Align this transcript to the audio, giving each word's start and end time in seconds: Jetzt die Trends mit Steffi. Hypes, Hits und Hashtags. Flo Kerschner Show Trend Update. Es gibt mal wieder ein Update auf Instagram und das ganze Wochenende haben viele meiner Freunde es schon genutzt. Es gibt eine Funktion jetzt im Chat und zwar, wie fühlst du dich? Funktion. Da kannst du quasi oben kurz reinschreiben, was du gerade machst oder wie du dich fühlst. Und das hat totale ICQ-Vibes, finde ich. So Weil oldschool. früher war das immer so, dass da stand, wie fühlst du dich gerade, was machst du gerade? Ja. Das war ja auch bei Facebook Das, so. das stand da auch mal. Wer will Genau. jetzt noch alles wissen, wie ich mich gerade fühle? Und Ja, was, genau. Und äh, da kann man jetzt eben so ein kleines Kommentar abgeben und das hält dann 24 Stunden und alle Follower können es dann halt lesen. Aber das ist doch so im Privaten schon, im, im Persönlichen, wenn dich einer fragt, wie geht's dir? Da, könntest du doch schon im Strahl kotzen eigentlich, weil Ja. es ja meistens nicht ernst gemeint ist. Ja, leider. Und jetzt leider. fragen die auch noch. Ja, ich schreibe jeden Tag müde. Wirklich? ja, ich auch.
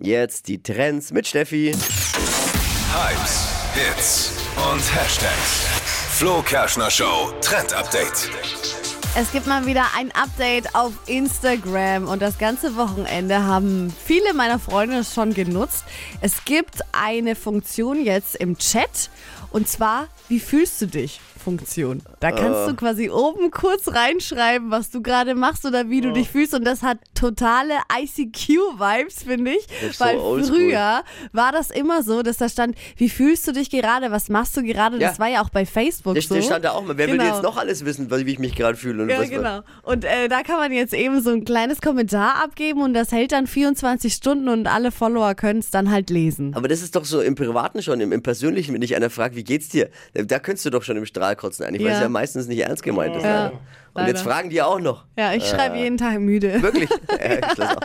Jetzt 0.00 0.48
die 0.48 0.60
Trends 0.60 1.12
mit 1.12 1.28
Steffi. 1.28 1.70
Hypes, 1.70 3.48
Hits 3.74 4.32
und 4.56 4.80
Hashtags. 4.92 5.66
Flo 6.10 6.42
Kerschner 6.42 6.90
Show 6.90 7.32
Trend 7.40 7.72
Update. 7.72 8.28
Es 9.16 9.30
gibt 9.30 9.46
mal 9.46 9.66
wieder 9.66 9.84
ein 9.96 10.10
Update 10.10 10.74
auf 10.74 10.92
Instagram 11.06 12.08
und 12.08 12.20
das 12.20 12.38
ganze 12.38 12.74
Wochenende 12.76 13.44
haben 13.44 13.94
viele 14.04 14.34
meiner 14.34 14.58
Freunde 14.58 14.96
es 14.96 15.14
schon 15.14 15.32
genutzt. 15.32 15.84
Es 16.20 16.44
gibt 16.44 16.80
eine 16.90 17.36
Funktion 17.36 18.04
jetzt 18.04 18.34
im 18.34 18.58
Chat 18.58 19.10
und 19.54 19.68
zwar, 19.68 20.08
wie 20.28 20.40
fühlst 20.40 20.82
du 20.82 20.86
dich? 20.86 21.20
Funktion. 21.44 22.00
Da 22.20 22.30
kannst 22.32 22.66
du 22.70 22.74
quasi 22.74 23.10
oben 23.10 23.50
kurz 23.50 23.88
reinschreiben, 23.88 24.70
was 24.70 24.90
du 24.90 25.02
gerade 25.02 25.34
machst 25.34 25.66
oder 25.66 25.90
wie 25.90 26.00
du 26.00 26.10
dich 26.10 26.30
fühlst. 26.30 26.54
Und 26.54 26.64
das 26.64 26.82
hat 26.82 26.96
totale 27.14 27.74
ICQ-Vibes, 27.94 29.22
finde 29.24 29.52
ich. 29.52 29.66
So 29.92 30.04
Weil 30.04 30.16
oldschool. 30.16 30.56
früher 30.56 31.02
war 31.32 31.52
das 31.52 31.70
immer 31.70 32.02
so, 32.02 32.22
dass 32.22 32.38
da 32.38 32.48
stand, 32.48 32.76
wie 32.96 33.08
fühlst 33.08 33.46
du 33.46 33.52
dich 33.52 33.70
gerade, 33.70 34.10
was 34.10 34.28
machst 34.30 34.56
du 34.56 34.62
gerade? 34.62 34.98
Ja. 34.98 35.08
Das 35.08 35.18
war 35.18 35.28
ja 35.28 35.42
auch 35.42 35.50
bei 35.50 35.66
Facebook 35.66 36.14
Das, 36.14 36.24
so. 36.24 36.34
das 36.34 36.46
stand 36.46 36.64
da 36.64 36.72
auch 36.72 36.82
mal. 36.84 36.96
Wer 36.96 37.08
will 37.08 37.18
Genau. 37.18 37.32
jetzt 37.34 37.42
noch 37.42 37.56
alles 37.56 37.84
wissen, 37.84 38.10
wie 38.10 38.32
ich 38.32 38.38
mich 38.38 38.54
gerade 38.56 38.76
fühle? 38.76 39.02
Und 39.02 39.10
Ja, 39.10 39.20
was, 39.20 39.28
genau. 39.30 39.60
Und 39.82 40.04
äh, 40.04 40.28
da 40.28 40.42
kann 40.42 40.56
man 40.56 40.72
jetzt 40.72 40.94
eben 40.94 41.20
so 41.22 41.30
ein 41.30 41.44
kleines 41.44 41.80
Kommentar 41.80 42.42
abgeben 42.42 42.80
und 42.82 42.94
das 42.94 43.12
hält 43.12 43.32
dann 43.32 43.46
24 43.46 44.12
Stunden 44.14 44.48
und 44.48 44.66
alle 44.66 44.90
Follower 44.90 45.34
können 45.34 45.58
es 45.60 45.70
dann 45.70 45.90
halt 45.90 46.08
lesen. 46.10 46.54
Aber 46.54 46.68
das 46.68 46.80
ist 46.82 46.96
doch 46.96 47.04
so 47.04 47.20
im 47.20 47.34
Privaten 47.34 47.82
schon, 47.82 48.00
im, 48.00 48.12
im 48.12 48.22
Persönlichen, 48.22 48.72
wenn 48.72 48.80
dich 48.80 48.96
einer 48.96 49.10
fragt, 49.10 49.36
wie 49.36 49.43
geht's 49.44 49.68
dir? 49.68 49.90
Da, 50.14 50.38
könntest 50.38 50.66
du 50.66 50.70
doch 50.70 50.82
schon 50.82 50.96
im 50.96 51.06
Strahl 51.06 51.36
kotzen 51.36 51.64
eigentlich, 51.66 51.82
weil 51.82 51.90
Ja. 51.90 51.96
es 51.96 52.02
ja 52.02 52.08
meistens 52.08 52.46
nicht 52.48 52.58
ernst 52.60 52.82
gemeint 52.82 53.14
ist. 53.16 53.22
Ja, 53.22 53.44
leider. 53.44 53.60
Und 53.94 54.06
jetzt 54.08 54.24
leider. 54.24 54.30
fragen 54.30 54.50
die 54.50 54.60
auch 54.62 54.80
noch. 54.80 55.04
Ja, 55.16 55.32
ich 55.34 55.46
schreibe 55.48 55.76
jeden 55.76 55.96
Tag 55.98 56.18
müde. 56.18 56.60
Wirklich? 56.62 56.90
ja, 56.90 57.52
ich 57.52 57.60
auch. 57.62 57.76